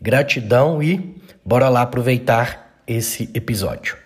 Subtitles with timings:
[0.00, 3.96] Gratidão e bora lá aproveitar esse episódio.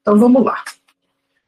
[0.00, 0.62] Então vamos lá.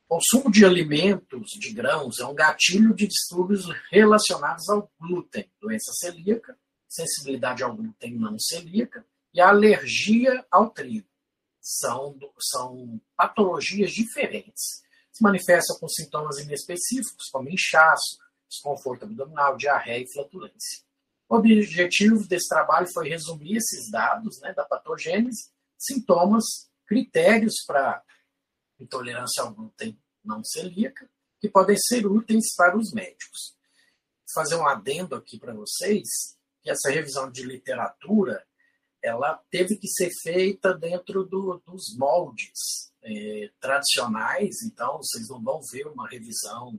[0.08, 6.56] Consumo de alimentos de grãos é um gatilho de distúrbios relacionados ao glúten, doença celíaca,
[6.88, 11.06] sensibilidade ao glúten não celíaca e a alergia ao trigo.
[11.60, 14.82] São, são patologias diferentes.
[15.12, 20.82] Se manifestam com sintomas inespecíficos, como inchaço, desconforto abdominal, diarreia e flatulência.
[21.28, 26.44] O objetivo desse trabalho foi resumir esses dados né, da patogênese, sintomas,
[26.86, 28.02] critérios para
[28.80, 33.54] intolerância ao glúten não celíaca, que podem ser úteis para os médicos.
[34.34, 38.44] Vou fazer um adendo aqui para vocês essa revisão de literatura
[39.02, 45.60] ela teve que ser feita dentro do, dos moldes é, tradicionais, então vocês não vão
[45.72, 46.78] ver uma revisão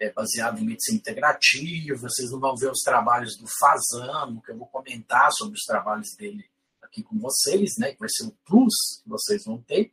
[0.00, 4.56] é, baseada em medicina integrativa, vocês não vão ver os trabalhos do Fazano, que eu
[4.56, 6.44] vou comentar sobre os trabalhos dele
[6.80, 9.92] aqui com vocês, né, que vai ser o plus que vocês vão ter,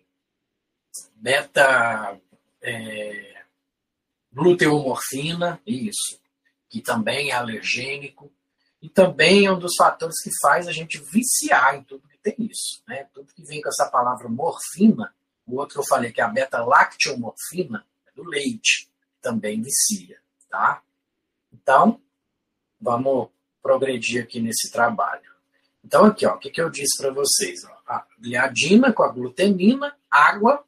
[1.16, 2.18] beta
[2.62, 3.44] é,
[4.32, 6.18] gluteomorfina, isso,
[6.70, 8.32] que também é alergênico,
[8.82, 12.36] e também é um dos fatores que faz a gente viciar em tudo que tem
[12.40, 12.82] isso.
[12.88, 13.04] Né?
[13.14, 15.14] Tudo que vem com essa palavra morfina,
[15.46, 18.89] o outro eu falei que é a beta-lacteomorfina, é do leite
[19.22, 20.20] também vicia,
[20.50, 20.82] tá?
[21.52, 22.02] Então,
[22.80, 23.30] vamos
[23.62, 25.30] progredir aqui nesse trabalho.
[25.84, 27.64] Então, aqui, ó, o que, que eu disse para vocês?
[27.66, 30.64] Ó, a gliadina com a glutenina, água,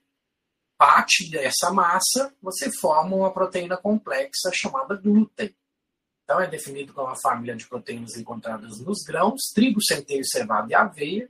[0.77, 5.56] parte dessa massa, você forma uma proteína complexa chamada glúten.
[6.24, 10.74] Então, é definido como uma família de proteínas encontradas nos grãos, trigo, centeio, cevada e
[10.74, 11.30] aveia.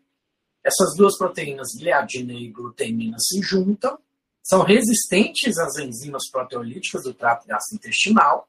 [0.63, 3.99] Essas duas proteínas, gliadina e glutenina, se juntam
[4.43, 8.47] são resistentes às enzimas proteolíticas do trato gastrointestinal.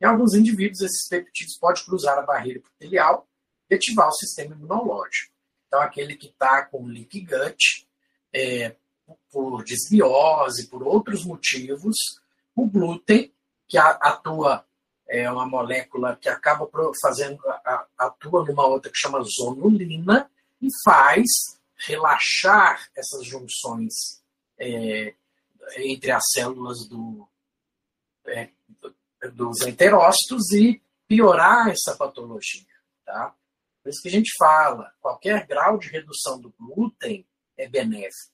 [0.00, 3.26] Em alguns indivíduos, esses peptídeos podem cruzar a barreira epitelial
[3.68, 5.32] e ativar o sistema imunológico.
[5.66, 7.86] Então, aquele que está com leak gut,
[8.32, 8.74] é,
[9.30, 11.96] por desbiose, por outros motivos,
[12.54, 13.32] o glúten,
[13.68, 14.64] que atua,
[15.08, 16.68] é uma molécula que acaba
[17.00, 17.40] fazendo,
[17.96, 21.26] atua numa outra que chama zonulina, e faz
[21.76, 24.20] relaxar essas junções
[24.58, 25.14] é,
[25.78, 27.28] entre as células do,
[28.26, 28.50] é,
[29.32, 32.66] dos enterócitos e piorar essa patologia.
[33.04, 33.34] Tá?
[33.82, 37.26] Por isso que a gente fala, qualquer grau de redução do glúten
[37.56, 38.32] é benéfico.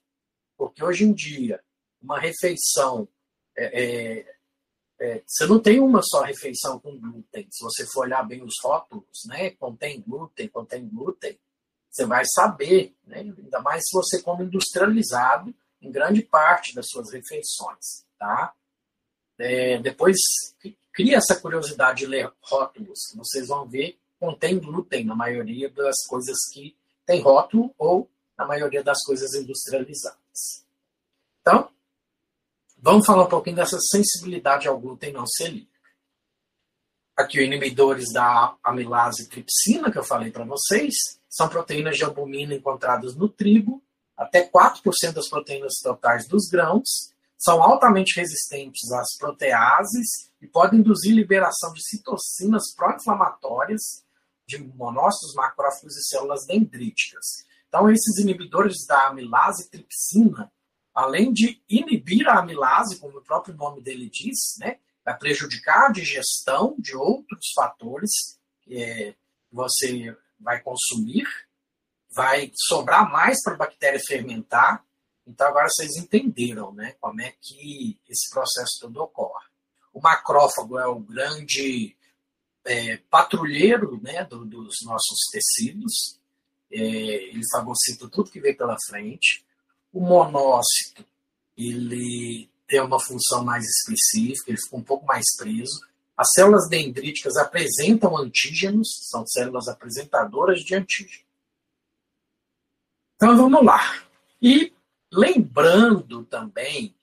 [0.57, 1.63] Porque hoje em dia,
[2.01, 3.09] uma refeição.
[3.57, 4.37] É, é,
[4.99, 7.47] é, você não tem uma só refeição com glúten.
[7.51, 9.51] Se você for olhar bem os rótulos, né?
[9.51, 11.39] Contém glúten, contém glúten,
[11.91, 13.21] você vai saber, né?
[13.21, 15.55] ainda mais se você come industrializado
[15.87, 18.05] em grande parte das suas refeições.
[18.19, 18.53] Tá?
[19.39, 20.17] É, depois
[20.93, 26.07] cria essa curiosidade de ler rótulos, que vocês vão ver contém glúten na maioria das
[26.09, 30.65] coisas que tem rótulo ou na maioria das coisas industrializadas.
[31.41, 31.71] Então,
[32.79, 35.71] vamos falar um pouquinho dessa sensibilidade ao glúten não celíaco.
[37.17, 40.95] Aqui, os inibidores da amilase tripsina, que eu falei para vocês,
[41.29, 43.83] são proteínas de albumina encontradas no trigo,
[44.17, 51.15] até 4% das proteínas totais dos grãos, são altamente resistentes às proteases e podem induzir
[51.15, 54.05] liberação de citocinas pró-inflamatórias
[54.47, 57.45] de monócitos, macrófagos e células dendríticas.
[57.69, 60.51] Então, esses inibidores da amilase tripsina,
[60.95, 65.93] além de inibir a amilase, como o próprio nome dele diz, né, vai prejudicar a
[65.93, 68.11] digestão de outros fatores
[68.63, 69.15] que
[69.53, 71.27] você vai consumir,
[72.17, 74.83] vai sobrar mais para a bactéria fermentar.
[75.27, 79.45] Então, agora vocês entenderam né, como é que esse processo todo ocorre.
[79.93, 81.95] O macrófago é o grande
[82.65, 86.19] é, patrulheiro né, do, dos nossos tecidos,
[86.73, 89.45] é, ele fagocita tudo que vem pela frente.
[89.93, 91.05] O monócito,
[91.57, 95.81] ele tem uma função mais específica, ele fica um pouco mais preso.
[96.17, 101.26] As células dendríticas apresentam antígenos, são células apresentadoras de antígeno.
[103.17, 103.81] Então vamos lá.
[104.41, 104.75] E
[105.11, 106.95] lembrando também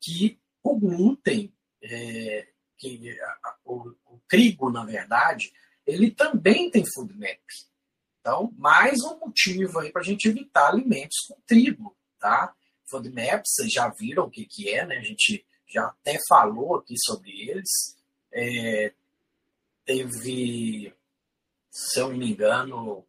[0.00, 1.52] que o glúten,
[1.82, 2.46] é,
[2.76, 3.16] que
[3.64, 5.52] o, o, trigo, na verdade,
[5.86, 7.40] ele também tem food map.
[8.20, 12.54] Então, mais um motivo aí para a gente evitar alimentos com trigo, tá?
[12.90, 14.98] Food map, vocês já viram o que, que é, né?
[14.98, 17.70] A gente já até falou aqui sobre eles.
[18.32, 18.92] É,
[19.86, 20.94] teve,
[21.70, 23.06] se eu não me engano,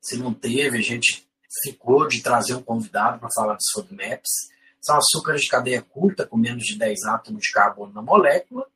[0.00, 1.29] se não teve, a gente
[1.62, 4.30] ficou de trazer um convidado para falar dos food maps.
[4.80, 8.66] São açúcares de cadeia curta, com menos de 10 átomos de carbono na molécula.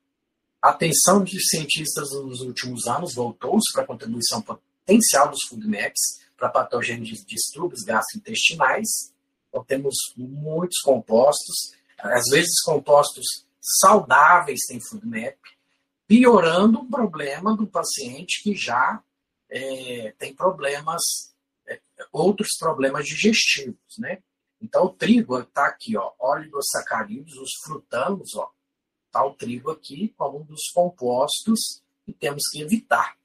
[0.60, 6.20] A atenção de cientistas nos últimos anos voltou-se para a contribuição potencial dos food maps
[6.36, 9.12] para patogênios de distúrbios gastrointestinais.
[9.48, 15.36] Então, temos muitos compostos, às vezes compostos saudáveis têm food map,
[16.06, 19.02] piorando o problema do paciente que já
[19.48, 21.33] é, tem problemas,
[22.12, 24.22] outros problemas digestivos, né?
[24.60, 28.50] Então, o trigo está aqui, ó, oligosacarídeos, os frutanos, ó,
[29.10, 33.16] tá o trigo aqui como um dos compostos que temos que evitar,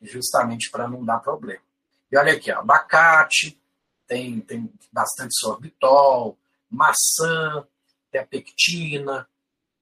[0.00, 1.62] justamente para não dar problema.
[2.10, 3.60] E olha aqui, ó, abacate,
[4.06, 6.38] tem, tem bastante sorbitol,
[6.70, 7.66] maçã,
[8.10, 9.28] tem a pectina,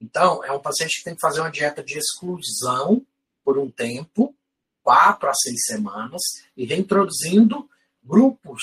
[0.00, 3.04] então, é um paciente que tem que fazer uma dieta de exclusão
[3.44, 4.34] por um tempo,
[4.82, 6.20] quatro a seis semanas,
[6.56, 7.68] e reintroduzindo
[8.06, 8.62] grupos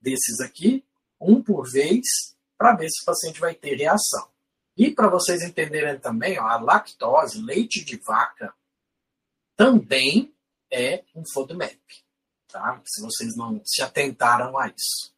[0.00, 0.84] desses aqui,
[1.20, 2.06] um por vez,
[2.56, 4.28] para ver se o paciente vai ter reação.
[4.76, 8.54] E para vocês entenderem também, ó, a lactose, leite de vaca,
[9.56, 10.34] também
[10.70, 11.78] é um FODMAP,
[12.48, 12.80] tá?
[12.86, 15.14] Se vocês não se atentaram a isso.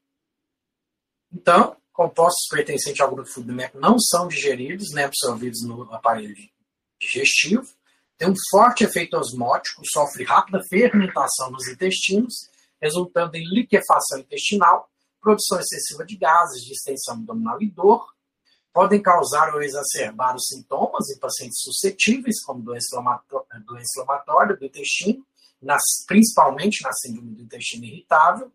[1.33, 6.35] Então, compostos pertencentes ao grupo FODMAP não são digeridos nem absorvidos no aparelho
[7.01, 7.69] digestivo,
[8.19, 12.49] tem um forte efeito osmótico, sofre rápida fermentação nos intestinos,
[12.83, 18.13] resultando em liquefação intestinal, produção excessiva de gases, distensão abdominal e dor,
[18.73, 22.97] podem causar ou exacerbar os sintomas em pacientes suscetíveis, como doença
[23.81, 25.25] inflamatória do intestino,
[25.61, 28.51] nas, principalmente na síndrome do intestino irritável.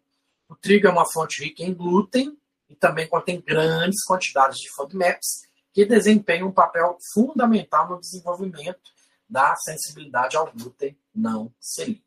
[0.49, 2.37] O trigo é uma fonte rica em glúten,
[2.69, 8.91] e também contém grandes quantidades de FODMAPs que desempenham um papel fundamental no desenvolvimento
[9.29, 12.06] da sensibilidade ao glúten não celíaco.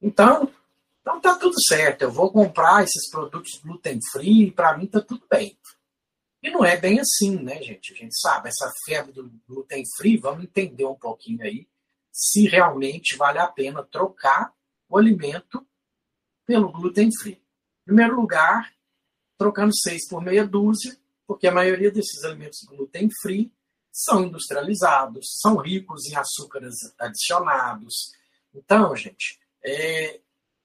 [0.00, 0.50] Então,
[1.00, 2.02] então tá tudo certo.
[2.02, 5.58] Eu vou comprar esses produtos gluten free e para mim tá tudo bem.
[6.42, 7.92] E não é bem assim, né, gente?
[7.92, 10.16] A gente sabe essa febre do gluten free.
[10.16, 11.68] Vamos entender um pouquinho aí
[12.12, 14.52] se realmente vale a pena trocar
[14.88, 15.66] o alimento
[16.46, 17.40] pelo gluten free
[17.90, 18.72] primeiro lugar,
[19.36, 23.52] trocando seis por meia dúzia, porque a maioria desses alimentos gluten free
[23.90, 28.12] são industrializados, são ricos em açúcares adicionados.
[28.54, 30.20] Então, gente, é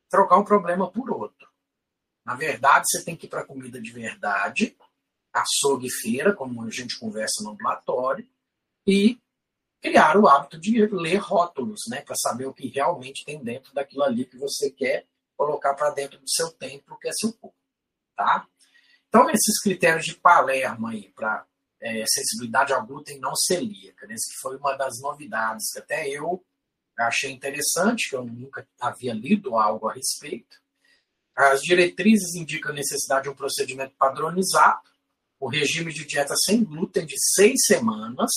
[0.09, 1.47] trocar um problema por outro.
[2.25, 4.75] Na verdade, você tem que ir para comida de verdade,
[5.31, 8.27] açougue e feira, como a gente conversa no ambulatório,
[8.87, 9.19] e
[9.81, 14.03] criar o hábito de ler rótulos, né, para saber o que realmente tem dentro daquilo
[14.03, 15.05] ali que você quer
[15.37, 17.55] colocar para dentro do seu templo, que é seu corpo.
[18.15, 18.47] Tá?
[19.07, 21.45] Então, esses critérios de Palermo aí para
[21.81, 24.15] é, sensibilidade ao glúten não celíaca, né?
[24.15, 26.43] que foi uma das novidades que até eu
[27.03, 30.57] achei interessante, que eu nunca havia lido algo a respeito.
[31.35, 34.89] As diretrizes indicam a necessidade de um procedimento padronizado,
[35.39, 38.31] o regime de dieta sem glúten de seis semanas.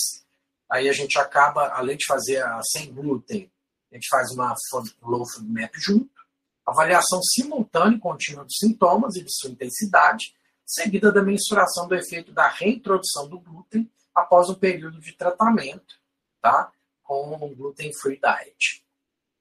[0.69, 3.49] Aí a gente acaba, além de fazer a sem glúten,
[3.91, 4.53] a gente faz uma
[5.01, 6.19] low food map junto.
[6.65, 10.35] Avaliação simultânea e contínua dos sintomas e de sua intensidade,
[10.65, 15.95] seguida da mensuração do efeito da reintrodução do glúten após um período de tratamento,
[16.41, 16.71] tá?
[17.09, 18.85] Com gluten free diet.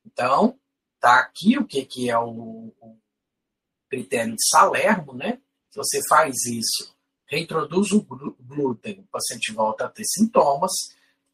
[0.07, 0.59] Então,
[0.99, 2.97] tá aqui o que, que é o, o
[3.91, 5.39] critério de Salermo, né?
[5.71, 6.97] Se você faz isso,
[7.27, 8.03] reintroduz o
[8.41, 10.73] glúten, o paciente volta a ter sintomas,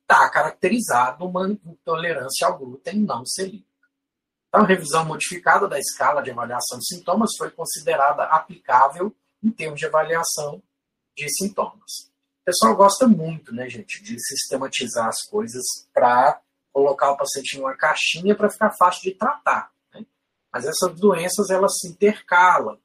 [0.02, 3.68] está caracterizado uma intolerância ao glúten não celíaco.
[4.48, 9.78] Então, a revisão modificada da escala de avaliação de sintomas foi considerada aplicável em termos
[9.78, 10.60] de avaliação
[11.16, 12.12] de sintomas.
[12.44, 17.60] O pessoal gosta muito, né, gente, de sistematizar as coisas para colocar o paciente em
[17.60, 19.72] uma caixinha para ficar fácil de tratar.
[19.94, 20.04] Né?
[20.52, 22.78] Mas essas doenças elas se intercalam.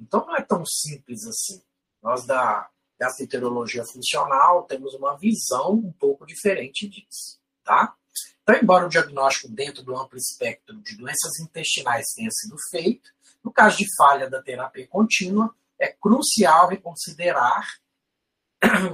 [0.00, 1.62] Então não é tão simples assim.
[2.02, 2.66] Nós da
[2.98, 7.94] gastroenterologia funcional temos uma visão um pouco diferente disso, tá?
[8.42, 13.10] Então, embora o diagnóstico dentro do amplo espectro de doenças intestinais tenha sido feito,
[13.44, 17.81] no caso de falha da terapia contínua, é crucial reconsiderar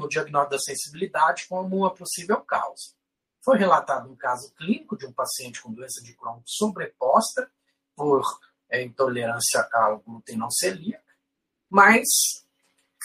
[0.03, 2.97] o diagnóstico da sensibilidade como uma possível causa.
[3.45, 7.51] Foi relatado um caso clínico de um paciente com doença de Crohn sobreposta
[7.97, 8.23] por
[8.71, 11.05] é, intolerância ao glúten não celíaco,
[11.71, 12.07] mas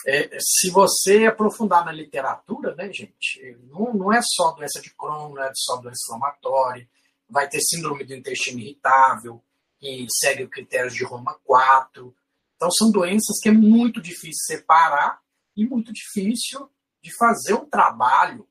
[0.06, 5.34] é, se você aprofundar na literatura, né, gente, não, não é só doença de Crohn,
[5.34, 6.88] não é só doença inflamatória,
[7.28, 9.42] vai ter síndrome do intestino irritável,
[9.78, 12.14] que segue o critério de Roma 4.
[12.56, 15.23] Então, são doenças que é muito difícil separar
[15.56, 16.70] e muito difícil
[17.02, 18.48] de fazer um trabalho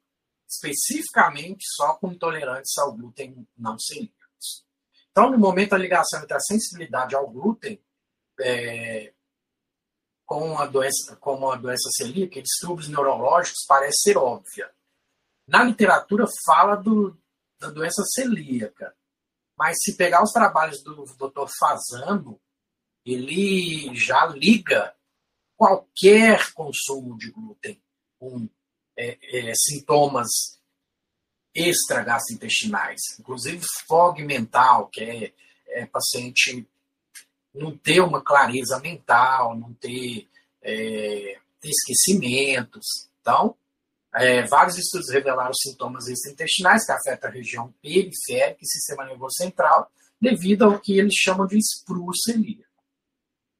[0.47, 4.65] especificamente só com intolerantes ao glúten não celíacos.
[5.11, 7.81] Então, no momento, a ligação entre a sensibilidade ao glúten
[8.39, 9.13] é,
[10.25, 14.71] com a doença, como a doença celíaca e distúrbios neurológicos parece ser óbvia.
[15.47, 17.17] Na literatura fala do,
[17.59, 18.95] da doença celíaca,
[19.57, 21.47] mas se pegar os trabalhos do Dr.
[21.59, 22.39] Fazano,
[23.05, 24.95] ele já liga
[25.63, 27.81] qualquer consumo de glúten
[28.19, 28.49] com
[28.97, 30.59] é, é, sintomas
[31.55, 35.33] extragastrointestinais, inclusive fog mental, que é,
[35.67, 36.67] é paciente
[37.55, 40.27] não ter uma clareza mental, não ter,
[40.61, 43.07] é, ter esquecimentos.
[43.21, 43.55] Então,
[44.13, 49.89] é, vários estudos revelaram sintomas extraintestinais que afetam a região periférica e sistema nervoso central,
[50.19, 52.67] devido ao que eles chamam de espru celíaco.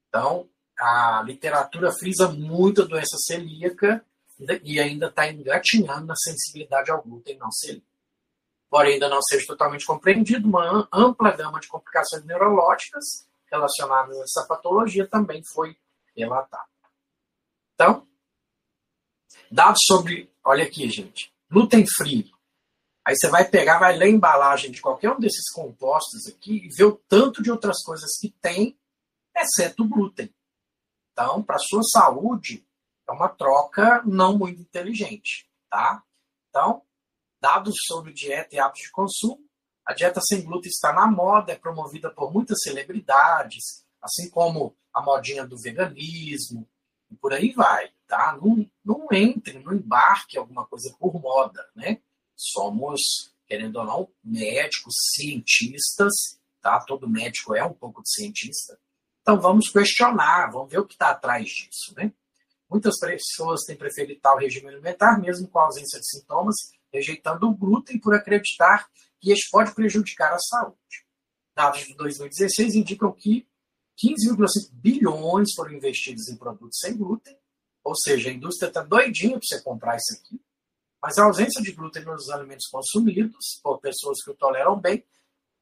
[0.09, 0.49] Então,
[0.79, 4.03] a literatura frisa muito a doença celíaca
[4.63, 7.87] e ainda está engatinhando na sensibilidade ao glúten não celíaco.
[8.67, 14.47] Embora ainda não seja totalmente compreendido, uma ampla gama de complicações neurológicas relacionadas a essa
[14.47, 15.77] patologia também foi
[16.15, 16.65] relatada.
[17.75, 18.07] Então,
[19.51, 22.31] dados sobre, olha aqui, gente, glúten free.
[23.05, 26.69] Aí você vai pegar, vai ler a embalagem de qualquer um desses compostos aqui e
[26.75, 28.75] ver o tanto de outras coisas que tem,
[29.35, 30.33] exceto o glúten.
[31.13, 32.65] Então, para sua saúde,
[33.07, 36.03] é uma troca não muito inteligente, tá?
[36.49, 36.81] Então,
[37.39, 39.43] dados sobre dieta e hábitos de consumo,
[39.85, 45.01] a dieta sem glúten está na moda, é promovida por muitas celebridades, assim como a
[45.01, 46.67] modinha do veganismo,
[47.11, 48.37] e por aí vai, tá?
[48.41, 52.01] Não, não entre, não embarque alguma coisa por moda, né?
[52.35, 56.79] Somos, querendo ou não, médicos, cientistas, tá?
[56.79, 58.79] Todo médico é um pouco de cientista.
[59.23, 62.11] Então vamos questionar, vamos ver o que está atrás disso, né?
[62.69, 66.55] Muitas pessoas têm preferido tal regime alimentar, mesmo com a ausência de sintomas,
[66.91, 68.89] rejeitando o glúten por acreditar
[69.21, 70.77] que este pode prejudicar a saúde.
[71.55, 73.47] Dados de 2016 indicam que
[74.03, 77.37] 15,5 bilhões foram investidos em produtos sem glúten,
[77.81, 80.41] ou seja, a indústria está doidinha para você comprar isso aqui,
[81.01, 85.05] mas a ausência de glúten nos alimentos consumidos por pessoas que o toleram bem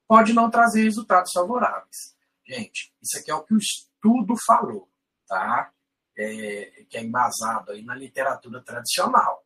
[0.08, 2.15] pode não trazer resultados favoráveis.
[2.45, 4.89] Gente, isso aqui é o que o estudo falou,
[5.27, 5.71] tá?
[6.17, 9.45] É, que é embasado aí na literatura tradicional.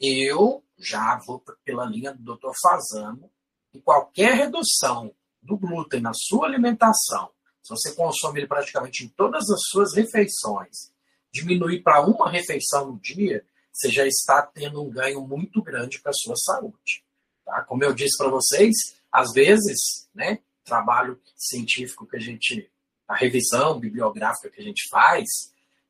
[0.00, 2.52] Eu já vou pela linha do Dr.
[2.62, 3.30] Fazano,
[3.74, 7.30] e qualquer redução do glúten na sua alimentação,
[7.62, 10.92] se você consome ele praticamente em todas as suas refeições,
[11.30, 16.10] diminuir para uma refeição no dia, você já está tendo um ganho muito grande para
[16.10, 17.04] a sua saúde.
[17.44, 17.62] Tá?
[17.64, 18.74] Como eu disse para vocês,
[19.12, 22.70] às vezes, né, trabalho científico que a gente
[23.06, 25.26] a revisão bibliográfica que a gente faz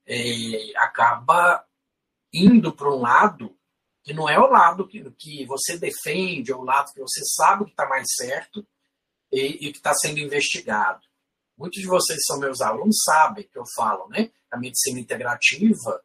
[0.06, 1.64] é, acaba
[2.32, 3.56] indo para um lado
[4.04, 7.64] que não é o lado que, que você defende, é o lado que você sabe
[7.64, 8.66] que está mais certo
[9.30, 11.02] e, e que está sendo investigado.
[11.56, 14.30] Muitos de vocês são meus alunos, sabem que eu falo, né?
[14.50, 16.02] A medicina integrativa,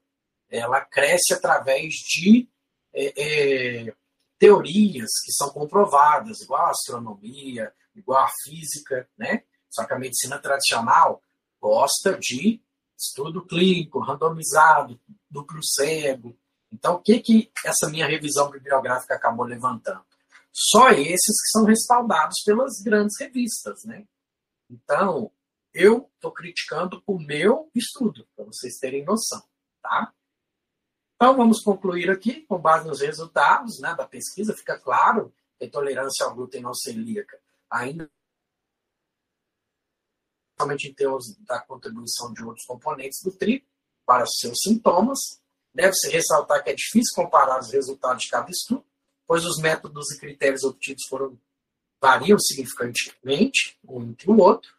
[0.50, 2.50] ela cresce através de
[2.94, 3.94] é, é,
[4.38, 9.44] teorias que são comprovadas, igual a astronomia, igual a física, né?
[9.70, 11.22] Só que a medicina tradicional
[11.60, 12.62] gosta de
[12.98, 16.38] estudo clínico, randomizado, duplo cego.
[16.72, 20.04] Então, o que, que essa minha revisão bibliográfica acabou levantando?
[20.52, 24.06] Só esses que são respaldados pelas grandes revistas, né?
[24.70, 25.32] Então,
[25.74, 29.44] eu estou criticando o meu estudo, para vocês terem noção,
[29.82, 30.14] tá?
[31.16, 35.68] Então, vamos concluir aqui, com base nos resultados né, da pesquisa, fica claro que a
[35.68, 37.40] intolerância ao glúten não celíaca
[37.74, 38.10] ainda
[40.60, 43.66] somente em termos da contribuição de outros componentes do trigo
[44.06, 45.20] para os seus sintomas.
[45.74, 48.86] Deve-se ressaltar que é difícil comparar os resultados de cada estudo,
[49.26, 51.38] pois os métodos e critérios obtidos foram
[52.00, 54.76] variam significativamente um entre o outro.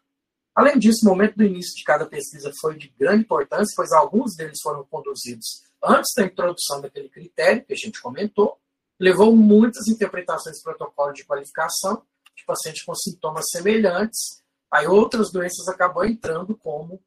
[0.53, 4.35] Além disso, o momento do início de cada pesquisa foi de grande importância, pois alguns
[4.35, 8.57] deles foram conduzidos antes da introdução daquele critério que a gente comentou,
[8.99, 12.05] levou muitas interpretações do protocolo de qualificação
[12.35, 17.01] de pacientes com sintomas semelhantes Aí outras doenças acabam entrando, como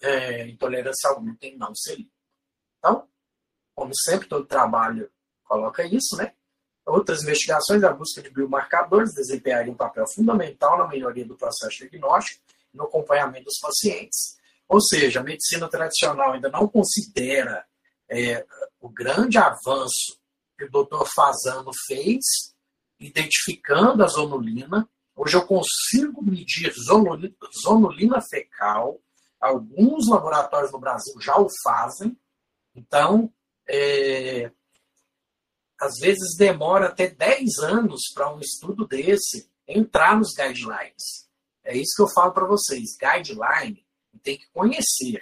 [0.00, 2.12] é, intolerância ao glúten não celíaco.
[2.78, 3.08] Então,
[3.74, 5.10] como sempre, todo trabalho
[5.42, 6.34] coloca isso, né?
[6.86, 12.44] Outras investigações, a busca de biomarcadores desempenhariam um papel fundamental na melhoria do processo diagnóstico
[12.72, 14.38] e no acompanhamento dos pacientes.
[14.68, 17.66] Ou seja, a medicina tradicional ainda não considera
[18.08, 18.46] é,
[18.80, 20.16] o grande avanço
[20.56, 22.49] que o doutor Fazano fez,
[23.00, 24.88] identificando a zonulina
[25.22, 28.98] Hoje eu consigo medir zonulina, zonulina fecal.
[29.38, 32.18] Alguns laboratórios no Brasil já o fazem.
[32.74, 33.30] Então,
[33.68, 34.50] é,
[35.78, 41.28] às vezes demora até 10 anos para um estudo desse entrar nos guidelines.
[41.62, 42.96] É isso que eu falo para vocês.
[42.98, 43.84] Guideline
[44.22, 45.20] tem que conhecer,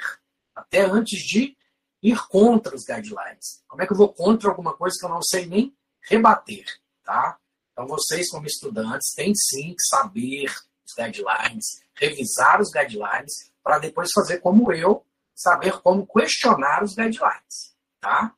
[0.54, 1.56] até antes de
[2.00, 3.64] ir contra os guidelines.
[3.66, 5.76] Como é que eu vou contra alguma coisa que eu não sei nem
[6.08, 6.66] rebater,
[7.02, 7.36] tá?
[7.78, 10.52] Então, vocês, como estudantes, têm sim que saber
[10.84, 17.76] os guidelines, revisar os guidelines, para depois fazer como eu, saber como questionar os guidelines.
[18.00, 18.34] Tá?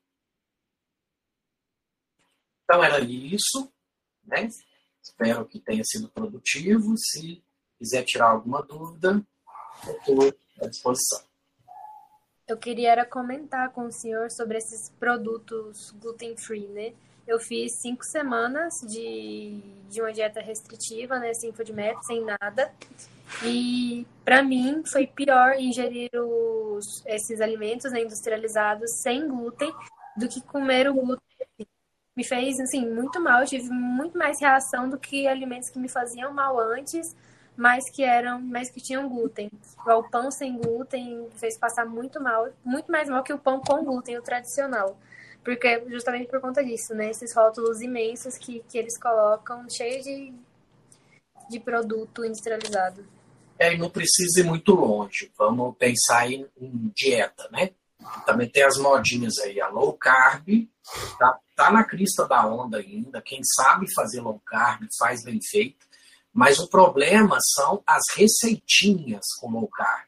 [2.64, 3.72] Então, era isso.
[4.24, 4.46] Né?
[5.02, 6.92] Espero que tenha sido produtivo.
[6.98, 7.42] Se
[7.78, 9.26] quiser tirar alguma dúvida,
[9.86, 11.24] estou à disposição.
[12.46, 16.92] Eu queria comentar com o senhor sobre esses produtos gluten-free, né?
[17.30, 22.72] Eu fiz cinco semanas de, de uma dieta restritiva, né, sem food sem nada.
[23.44, 29.72] E para mim foi pior ingerir os, esses alimentos né, industrializados sem glúten
[30.16, 31.68] do que comer o glúten.
[32.16, 35.88] Me fez assim muito mal, eu tive muito mais reação do que alimentos que me
[35.88, 37.14] faziam mal antes,
[37.56, 39.48] mas que eram, mas que tinham glúten.
[39.86, 43.84] o pão sem glúten fez passar muito mal, muito mais mal que o pão com
[43.84, 44.98] glúten, o tradicional.
[45.44, 47.10] Porque justamente por conta disso, né?
[47.10, 50.34] Esses rótulos imensos que, que eles colocam, cheios de,
[51.48, 53.06] de produto industrializado.
[53.58, 55.30] É, e não precisa ir muito longe.
[55.36, 57.70] Vamos pensar em, em dieta, né?
[58.24, 60.66] Também tem as modinhas aí, a low carb,
[61.18, 63.20] tá, tá na crista da onda ainda.
[63.20, 65.86] Quem sabe fazer low carb faz bem feito.
[66.32, 70.06] Mas o problema são as receitinhas com low carb.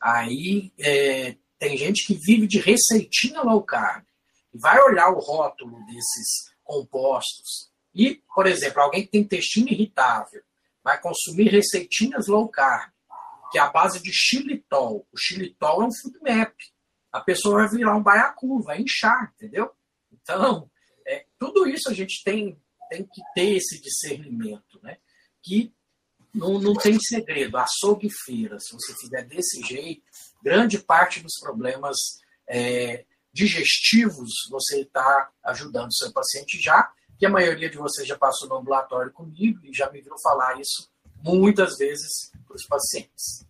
[0.00, 4.04] Aí é, tem gente que vive de receitinha low carb
[4.54, 10.42] vai olhar o rótulo desses compostos e, por exemplo, alguém que tem intestino irritável
[10.82, 12.90] vai consumir receitinhas low carb,
[13.50, 15.06] que é a base de xilitol.
[15.12, 16.54] O xilitol é um food map.
[17.12, 19.70] A pessoa vai virar um baiacu, vai inchar, entendeu?
[20.12, 20.70] Então,
[21.06, 24.98] é, tudo isso a gente tem, tem que ter esse discernimento, né?
[25.42, 25.72] Que
[26.34, 27.56] não, não tem segredo.
[27.56, 30.02] Açougue e feira, se você fizer desse jeito,
[30.42, 31.96] grande parte dos problemas
[32.48, 38.16] é, digestivos, você está ajudando o seu paciente já, que a maioria de vocês já
[38.16, 40.88] passou no ambulatório comigo e já me viram falar isso
[41.22, 43.44] muitas vezes para os pacientes.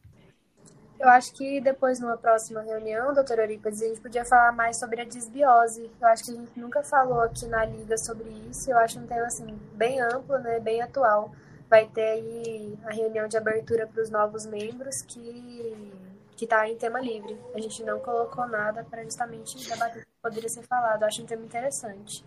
[0.99, 5.03] Eu acho que depois, numa próxima reunião, doutora Eurípides, a gente podia falar mais sobre
[5.03, 5.91] a disbiose.
[6.01, 8.71] Eu acho que a gente nunca falou aqui na Liga sobre isso.
[8.71, 11.35] Eu acho um tema assim, bem amplo, né, bem atual.
[11.69, 15.93] Vai ter aí a reunião de abertura para os novos membros que
[16.37, 17.39] que está em tema livre.
[17.55, 21.03] A gente não colocou nada para justamente debater o que poderia ser falado.
[21.03, 22.25] Eu acho um tema interessante.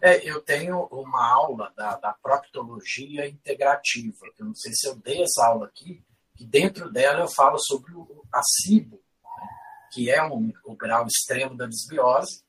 [0.00, 4.26] É, eu tenho uma aula da, da proctologia integrativa.
[4.38, 6.04] Eu não sei se eu dei essa aula aqui,
[6.36, 9.48] que dentro dela eu falo sobre o acibo, né,
[9.92, 12.42] que é um, o grau extremo da desbiose.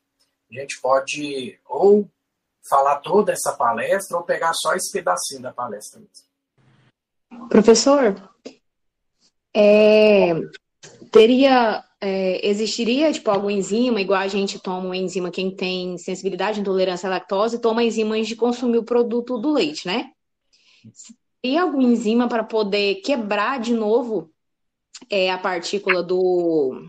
[0.50, 2.10] A gente pode ou
[2.68, 7.48] falar toda essa palestra ou pegar só esse pedacinho da palestra mesmo.
[7.48, 8.14] Professor,
[9.54, 10.32] é,
[11.10, 16.60] teria é, existiria tipo alguma enzima igual a gente toma uma enzima quem tem sensibilidade
[16.60, 20.10] intolerância à lactose toma enzimas de consumir o produto do leite né?
[21.42, 24.30] Teria alguma enzima para poder quebrar de novo
[25.10, 26.82] é, a partícula do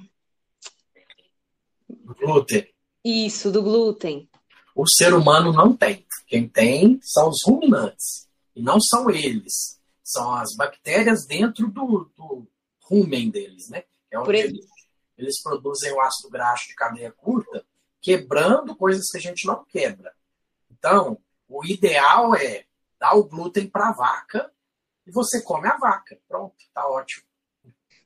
[2.19, 2.67] glúten.
[3.03, 4.29] Isso do glúten.
[4.75, 6.05] O ser humano não tem.
[6.27, 9.79] Quem tem são os ruminantes e não são eles.
[10.03, 12.47] São as bactérias dentro do, do
[12.89, 14.77] rumen deles né é onde eles
[15.17, 17.65] eles produzem o ácido graxo de cadeia curta,
[17.99, 20.13] quebrando coisas que a gente não quebra.
[20.69, 21.17] Então,
[21.49, 22.65] o ideal é
[22.99, 24.51] dar o glúten para a vaca
[25.05, 26.19] e você come a vaca.
[26.27, 27.25] Pronto, tá ótimo.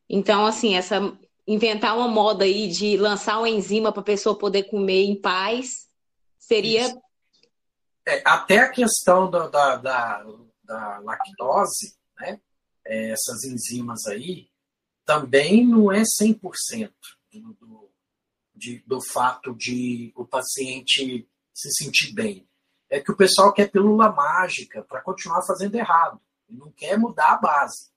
[0.08, 4.64] Então, assim, essa inventar uma moda aí de lançar uma enzima para a pessoa poder
[4.64, 5.90] comer em paz
[6.38, 6.96] seria.
[8.06, 10.26] É, até a questão da, da, da,
[10.64, 12.40] da lactose, né?
[12.86, 14.51] É, essas enzimas aí,
[15.12, 16.90] também não é 100%
[17.34, 17.92] do,
[18.56, 22.48] de, do fato de o paciente se sentir bem.
[22.90, 26.22] É que o pessoal quer pílula mágica para continuar fazendo errado.
[26.50, 27.92] Não quer mudar a base.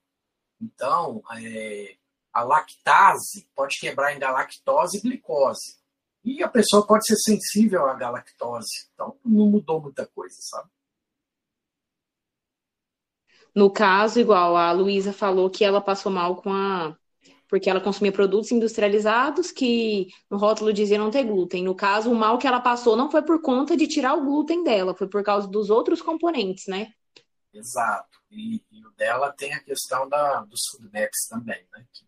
[0.60, 1.96] Então, é,
[2.32, 5.78] a lactase pode quebrar em galactose e glicose.
[6.24, 8.88] E a pessoa pode ser sensível à galactose.
[8.92, 10.68] Então, não mudou muita coisa, sabe?
[13.54, 16.96] No caso, igual a Luísa falou que ela passou mal com a
[17.54, 21.62] porque ela consumia produtos industrializados que no rótulo dizia não ter glúten.
[21.62, 24.64] No caso, o mal que ela passou não foi por conta de tirar o glúten
[24.64, 26.88] dela, foi por causa dos outros componentes, né?
[27.52, 28.18] Exato.
[28.28, 31.86] E, e o dela tem a questão da, dos feedbacks também, né?
[31.92, 32.04] Que,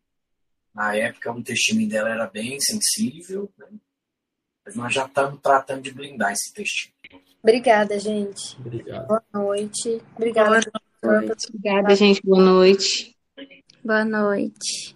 [0.74, 3.68] na época o intestino dela era bem sensível, né?
[4.64, 6.92] mas nós já estamos tratando de blindar esse intestino.
[7.40, 8.58] Obrigada, gente.
[8.58, 9.06] Obrigado.
[9.06, 10.02] Boa noite.
[10.16, 10.60] Obrigada.
[11.00, 11.46] Boa noite.
[11.50, 12.20] Obrigada, gente.
[12.24, 13.16] Boa noite.
[13.84, 14.95] Boa noite.